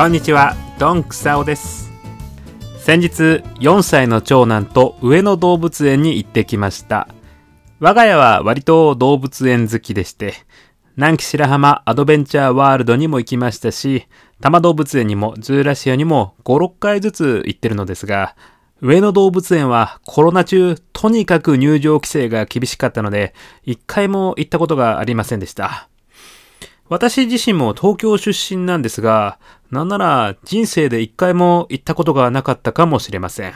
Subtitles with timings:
[0.00, 1.92] こんにちは、ドンクサオです。
[2.78, 7.06] 先日、4歳の長男と上野動物園に行ってきました。
[7.80, 10.32] 我が家は割と動物園好きでして、
[10.96, 14.06] 南紀白浜アドベンチャーワールドにも行きましたし、
[14.40, 18.36] 多摩動物園にもズーラシアにも5、6回ずつ行ってるのですが、
[18.80, 25.90] 上野動物園はコロナ中、とにかく入場規制が厳しかったので、一回も行ったことがありませんでした。
[26.88, 29.38] 私自身も東京出身なんですが、
[29.70, 33.54] なんなら人生で一回も行ったことがなかったかもしれません。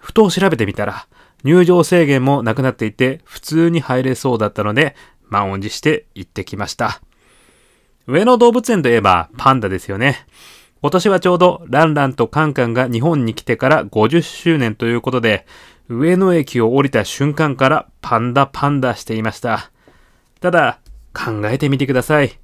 [0.00, 1.06] ふと調べてみたら、
[1.44, 4.96] 入場制限もなくなっていて、普通に入れそうだったので、
[5.28, 7.00] 満を持して行ってきました。
[8.06, 10.26] 上野動物園といえばパンダですよね。
[10.80, 15.46] 今年はちょうどランランとカンカンが日本に来てから50周年ということで、
[15.88, 19.70] 上野駅を降りた瞬間からパンダパンダしていました。
[20.40, 20.78] ただ、
[21.12, 22.38] 考えてみてください。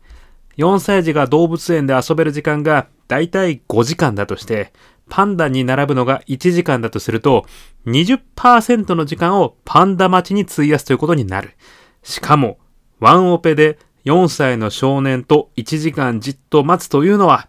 [0.57, 4.73] 4歳児が動物園で遊べる時間がだいたい5時間だとして、
[5.09, 7.47] パンダに並ぶのが1時間だとすると、
[7.87, 11.55] 20%の時間をパンダ待ちに費やすということになる。
[12.03, 12.59] しかも、
[13.01, 17.49] ワンオペで4歳の少年と1時間じっと待つというのは、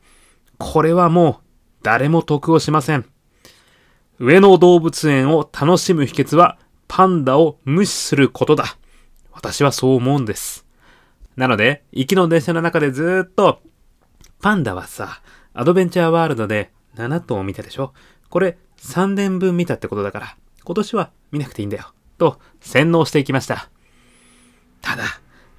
[0.57, 1.35] これはもう
[1.83, 3.05] 誰も得をしません。
[4.19, 8.77] 上野動物園を楽しむ秘訣は、パンダを無視することだ。
[9.31, 10.62] 私はそう思うんです。
[11.35, 13.61] なので、行きの電車の中でずっと、
[14.41, 15.21] パンダはさ、
[15.53, 17.93] アドベンチャーワールドで7頭を見たでしょ？
[18.29, 21.93] これ3年分見たってことだから、今年は見なくていいんだよ。
[22.17, 23.69] と、洗脳していきました。
[24.81, 25.03] ただ、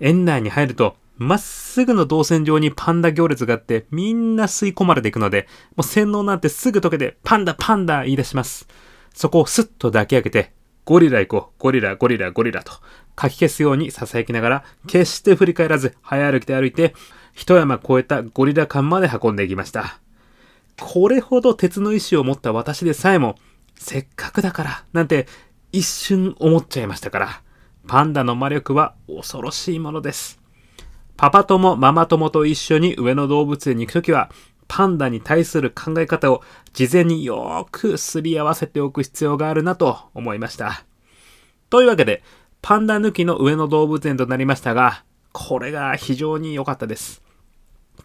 [0.00, 8.66] 園内に入ると、まっすぐの動線上にパンダ行列があって、みんな吸い込まれていくので、もう洗脳なんてすぐ溶けて、パンダパンダ言い出します。
[9.14, 10.52] そこをスッと抱き上げて、
[10.84, 12.72] ゴリラ行こう、ゴリラ、ゴリラ、ゴリラと、
[13.14, 16.94] かき消すように囁きながら、決して振り返らず、早歩きで歩いて、
[17.32, 19.98] 一山越えたゴリラ館まで運んでいきました。
[20.80, 23.36] これほど鉄の意志を持った私でさえも、
[23.76, 25.26] せっかくだから、なんて
[25.72, 27.42] 一瞬思っちゃいましたから、
[27.86, 30.40] パンダの魔力は恐ろしいものです。
[31.16, 34.30] パパ友、ママ友と一緒に上野動物園に行くときは、
[34.66, 40.84] パンダに対する考え方を事前によーくすり合わせておく必要があるなと思いました。
[41.70, 42.22] というわけで、
[42.66, 47.20] パンダ抜きの上野動物園となりましたが、これが非常に良かったです。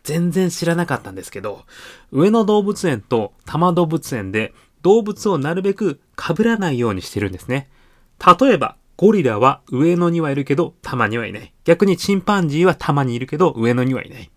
[0.04, 1.64] 全然知らなかったんですけど、
[2.12, 7.70] 上野動物園と多摩動物園で動物をなるべく被らないようにしてるんですね。
[8.42, 11.54] 例えば、ゴリラは上野にはいるけど、多摩にはいない。
[11.64, 14.30] 逆にチンパンジーは多摩にいるけど、上野にはいない。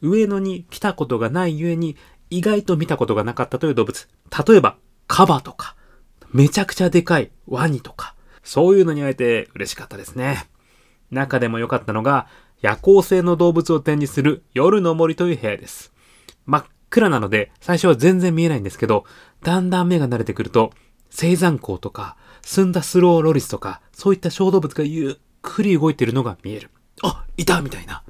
[0.00, 1.98] 上野に来たことがないゆえに、
[2.30, 4.08] 意外と見たことがなかったという動物。
[4.48, 5.76] 例えば、カバとか、
[6.32, 10.46] めちゃくちゃでかいワニとか、そういうのに会えて嬉しかったですね。
[11.10, 12.26] 中でも良かったのが、
[12.60, 15.92] 夜行性の動物を展示する夜の森という部屋です。
[16.46, 19.04] 真っ暗なので、最初は全然見えないんですけど、
[19.42, 20.72] だんだん目が慣れてくると、
[21.10, 26.70] 青山光とか、澄んだスローロリスとか、そういった小動物がゆっくり動いているのが見える。
[27.02, 28.02] あ、いたみたいな。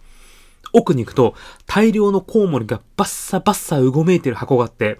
[0.73, 1.35] 奥に行くと、
[1.67, 4.99] 大量のコウモリがバッサバッサうごめいてる箱があって、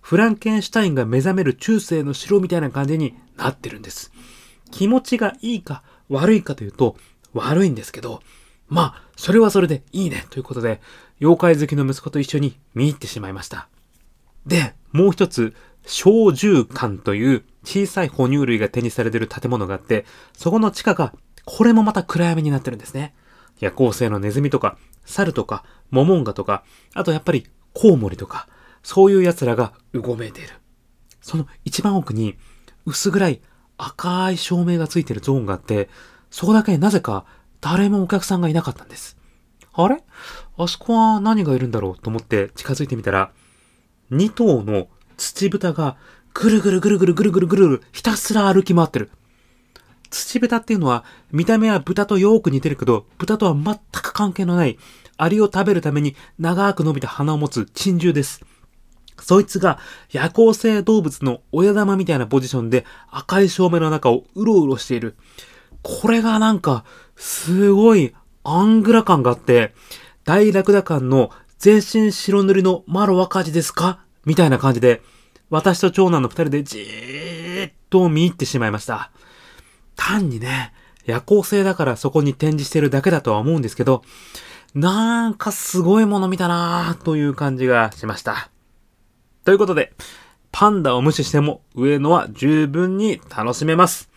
[0.00, 4.12] フランケンシュタインが目覚める中世の城みたいな感じになってるんです。
[4.74, 6.96] 気持ちがいいか悪いかというと、
[7.32, 8.22] 悪いんですけど、
[8.68, 10.80] まあ、それはそれでいいねということで、
[11.20, 13.68] 妖怪好きの息子と一緒に見入ってしまいました。
[14.46, 15.54] で、もう一つ、
[15.86, 21.14] 小獣館という小さい哺乳類が展示されている建物があって、そこの地下が、
[21.44, 23.14] これもまた暗闇になってるんですね。
[23.60, 25.62] 夜行性のネズミとか、猿とか、
[25.92, 26.64] モモンガとか、
[26.94, 28.48] あとやっぱりコウモリとか、
[28.82, 30.50] そういう奴らがうごめいている。
[31.20, 32.36] その一番奥に、
[32.86, 33.40] 薄暗い
[33.76, 35.88] 赤い照明がついてるゾーンがあって、
[36.30, 37.24] そこだけなぜか
[37.60, 39.16] 誰もお客さんがいなかったんです。
[39.72, 40.02] あれ？
[40.56, 43.32] あそこは何がいるんだろうと思って近づいてみたら、
[44.12, 45.96] 2頭の土豚が
[46.32, 49.10] ぐるぐるぐるぐるぐるぐるぐるひたすら歩き回ってる。
[50.10, 54.78] 土豚っていうのは見た目は豚とよく似てるけど、豚とは全く関係のない、
[55.16, 58.44] アリを食べるために長く伸びた鼻を持つ珍獣です。
[59.24, 59.78] そいつが
[60.10, 65.16] 夜行性動物の親玉みたいなポジションで赤い照明の中をうろうろしている。
[65.82, 66.84] これがなんか、
[67.16, 69.74] すごいアングラ感があって、
[70.24, 74.00] 大ラクダ感の全身白塗りのマロ若字ですか？
[74.26, 75.00] みたいな感じで、
[75.48, 79.10] 私と長男の二人でじーっと見入ってしまいました。
[79.96, 80.74] 単にね、
[81.06, 84.02] 夜行性だからそこに展示してるだけだとは思うんですけど、
[84.74, 88.50] なんかすごいもの見たなぁという感じがしました。
[89.44, 89.92] ということで、
[90.52, 94.08] パンダを無視しても上野は十分に楽しめます。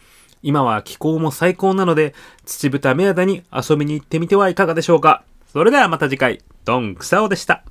[0.44, 2.13] 今は気候も最高なので、
[2.45, 5.24] 土豚目当てに遊びに行ってみてはいかがでしょうか。
[5.51, 7.63] それではまた次回、ドンクサオでした。